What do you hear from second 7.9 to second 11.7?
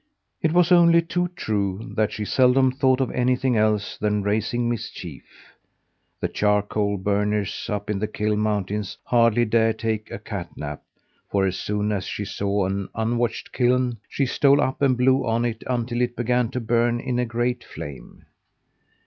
the Kil mountains hardly dared take a cat nap, for as